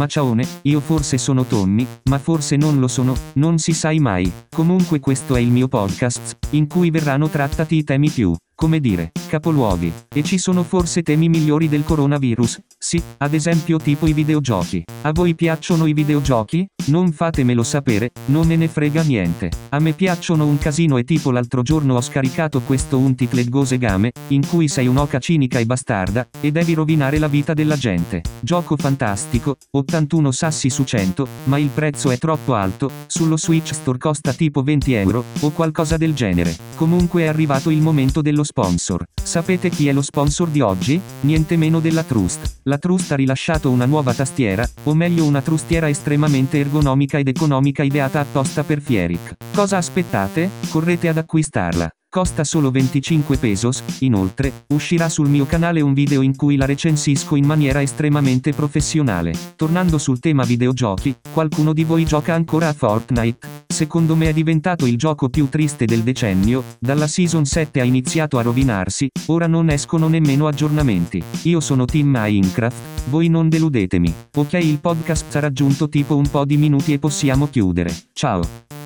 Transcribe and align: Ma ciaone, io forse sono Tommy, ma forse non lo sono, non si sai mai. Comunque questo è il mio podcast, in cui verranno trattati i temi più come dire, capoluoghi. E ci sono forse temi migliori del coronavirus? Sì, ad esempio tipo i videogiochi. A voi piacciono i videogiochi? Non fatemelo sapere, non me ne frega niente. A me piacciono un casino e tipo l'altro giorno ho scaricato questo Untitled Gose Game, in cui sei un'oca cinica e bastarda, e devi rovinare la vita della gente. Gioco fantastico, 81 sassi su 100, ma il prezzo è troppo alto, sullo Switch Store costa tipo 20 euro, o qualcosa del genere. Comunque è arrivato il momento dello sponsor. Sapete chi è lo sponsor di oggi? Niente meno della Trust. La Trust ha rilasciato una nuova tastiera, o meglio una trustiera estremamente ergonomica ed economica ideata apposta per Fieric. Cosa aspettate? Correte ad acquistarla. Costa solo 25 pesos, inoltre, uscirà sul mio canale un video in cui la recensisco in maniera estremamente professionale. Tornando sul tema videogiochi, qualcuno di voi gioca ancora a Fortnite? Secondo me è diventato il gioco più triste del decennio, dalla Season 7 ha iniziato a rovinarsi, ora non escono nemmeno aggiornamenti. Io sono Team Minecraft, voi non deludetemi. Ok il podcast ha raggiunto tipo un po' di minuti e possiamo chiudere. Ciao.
Ma 0.00 0.06
ciaone, 0.06 0.46
io 0.62 0.80
forse 0.80 1.18
sono 1.18 1.44
Tommy, 1.44 1.86
ma 2.04 2.18
forse 2.18 2.56
non 2.56 2.78
lo 2.78 2.88
sono, 2.88 3.14
non 3.34 3.58
si 3.58 3.74
sai 3.74 3.98
mai. 3.98 4.32
Comunque 4.48 4.98
questo 4.98 5.36
è 5.36 5.40
il 5.40 5.50
mio 5.50 5.68
podcast, 5.68 6.38
in 6.52 6.66
cui 6.68 6.88
verranno 6.88 7.28
trattati 7.28 7.76
i 7.76 7.84
temi 7.84 8.08
più 8.08 8.34
come 8.60 8.78
dire, 8.78 9.12
capoluoghi. 9.30 9.92
E 10.12 10.24
ci 10.24 10.38
sono 10.38 10.64
forse 10.64 11.02
temi 11.02 11.28
migliori 11.28 11.68
del 11.68 11.84
coronavirus? 11.84 12.58
Sì, 12.76 13.00
ad 13.18 13.32
esempio 13.32 13.78
tipo 13.78 14.08
i 14.08 14.12
videogiochi. 14.12 14.84
A 15.02 15.12
voi 15.12 15.36
piacciono 15.36 15.86
i 15.86 15.92
videogiochi? 15.92 16.66
Non 16.86 17.12
fatemelo 17.12 17.62
sapere, 17.62 18.10
non 18.26 18.48
me 18.48 18.56
ne 18.56 18.66
frega 18.66 19.02
niente. 19.02 19.50
A 19.68 19.78
me 19.78 19.92
piacciono 19.92 20.44
un 20.44 20.58
casino 20.58 20.98
e 20.98 21.04
tipo 21.04 21.30
l'altro 21.30 21.62
giorno 21.62 21.94
ho 21.94 22.00
scaricato 22.00 22.60
questo 22.60 22.98
Untitled 22.98 23.48
Gose 23.48 23.78
Game, 23.78 24.10
in 24.28 24.44
cui 24.44 24.66
sei 24.66 24.88
un'oca 24.88 25.20
cinica 25.20 25.60
e 25.60 25.66
bastarda, 25.66 26.26
e 26.40 26.50
devi 26.50 26.74
rovinare 26.74 27.18
la 27.18 27.28
vita 27.28 27.54
della 27.54 27.76
gente. 27.76 28.22
Gioco 28.40 28.76
fantastico, 28.76 29.56
81 29.70 30.32
sassi 30.32 30.70
su 30.70 30.82
100, 30.82 31.26
ma 31.44 31.56
il 31.58 31.70
prezzo 31.72 32.10
è 32.10 32.18
troppo 32.18 32.54
alto, 32.54 32.90
sullo 33.06 33.36
Switch 33.36 33.72
Store 33.72 33.98
costa 33.98 34.32
tipo 34.32 34.62
20 34.62 34.92
euro, 34.94 35.24
o 35.40 35.50
qualcosa 35.50 35.96
del 35.96 36.14
genere. 36.14 36.56
Comunque 36.74 37.22
è 37.22 37.26
arrivato 37.26 37.70
il 37.70 37.80
momento 37.80 38.20
dello 38.22 38.42
sponsor. 38.42 39.04
Sapete 39.30 39.68
chi 39.68 39.86
è 39.86 39.92
lo 39.92 40.02
sponsor 40.02 40.48
di 40.48 40.60
oggi? 40.60 41.00
Niente 41.20 41.56
meno 41.56 41.78
della 41.78 42.02
Trust. 42.02 42.62
La 42.64 42.78
Trust 42.78 43.12
ha 43.12 43.14
rilasciato 43.14 43.70
una 43.70 43.84
nuova 43.84 44.12
tastiera, 44.12 44.68
o 44.82 44.92
meglio 44.92 45.24
una 45.24 45.40
trustiera 45.40 45.88
estremamente 45.88 46.58
ergonomica 46.58 47.16
ed 47.16 47.28
economica 47.28 47.84
ideata 47.84 48.18
apposta 48.18 48.64
per 48.64 48.80
Fieric. 48.80 49.36
Cosa 49.54 49.76
aspettate? 49.76 50.50
Correte 50.68 51.06
ad 51.06 51.18
acquistarla. 51.18 51.88
Costa 52.08 52.42
solo 52.42 52.72
25 52.72 53.36
pesos, 53.36 53.84
inoltre, 54.00 54.64
uscirà 54.70 55.08
sul 55.08 55.28
mio 55.28 55.46
canale 55.46 55.80
un 55.80 55.94
video 55.94 56.22
in 56.22 56.34
cui 56.34 56.56
la 56.56 56.66
recensisco 56.66 57.36
in 57.36 57.46
maniera 57.46 57.80
estremamente 57.80 58.52
professionale. 58.52 59.32
Tornando 59.54 59.98
sul 59.98 60.18
tema 60.18 60.42
videogiochi, 60.42 61.14
qualcuno 61.32 61.72
di 61.72 61.84
voi 61.84 62.04
gioca 62.04 62.34
ancora 62.34 62.66
a 62.66 62.72
Fortnite? 62.72 63.59
Secondo 63.70 64.16
me 64.16 64.28
è 64.28 64.32
diventato 64.32 64.84
il 64.84 64.98
gioco 64.98 65.28
più 65.28 65.48
triste 65.48 65.84
del 65.84 66.02
decennio, 66.02 66.64
dalla 66.80 67.06
Season 67.06 67.44
7 67.44 67.80
ha 67.80 67.84
iniziato 67.84 68.36
a 68.36 68.42
rovinarsi, 68.42 69.08
ora 69.26 69.46
non 69.46 69.70
escono 69.70 70.08
nemmeno 70.08 70.48
aggiornamenti. 70.48 71.22
Io 71.44 71.60
sono 71.60 71.84
Team 71.84 72.08
Minecraft, 72.08 73.08
voi 73.08 73.28
non 73.28 73.48
deludetemi. 73.48 74.12
Ok 74.34 74.54
il 74.54 74.80
podcast 74.80 75.34
ha 75.36 75.40
raggiunto 75.40 75.88
tipo 75.88 76.16
un 76.16 76.28
po' 76.28 76.44
di 76.44 76.56
minuti 76.56 76.92
e 76.92 76.98
possiamo 76.98 77.48
chiudere. 77.48 77.94
Ciao. 78.12 78.79